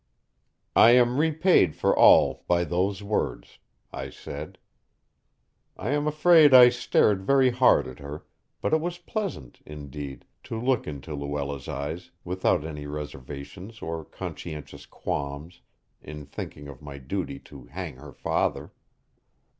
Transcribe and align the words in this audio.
"I 0.75 0.95
am 0.95 1.19
repaid 1.19 1.75
for 1.75 1.95
all 1.95 2.43
by 2.47 2.63
those 2.63 3.03
words," 3.03 3.59
I 3.93 4.09
said. 4.09 4.57
I 5.77 5.91
am 5.91 6.07
afraid 6.07 6.55
I 6.55 6.69
stared 6.69 7.21
very 7.21 7.51
hard 7.51 7.87
at 7.87 7.99
her, 7.99 8.25
but 8.63 8.73
it 8.73 8.81
was 8.81 8.97
pleasant, 8.97 9.61
indeed, 9.63 10.25
to 10.45 10.59
look 10.59 10.87
into 10.87 11.13
Luella's 11.13 11.67
eyes 11.67 12.09
without 12.23 12.65
any 12.65 12.87
reservations 12.87 13.79
or 13.79 14.03
conscientious 14.03 14.87
qualms 14.87 15.61
in 16.01 16.25
thinking 16.25 16.67
of 16.67 16.81
my 16.81 16.97
duty 16.97 17.37
to 17.41 17.65
hang 17.67 17.97
her 17.97 18.11
father. 18.11 18.71